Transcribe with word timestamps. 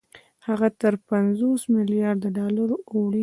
هغه 0.47 0.67
تر 0.81 0.93
پنځوس 1.09 1.61
مليارده 1.75 2.29
ډالرو 2.37 2.77
اوړي 2.93 3.19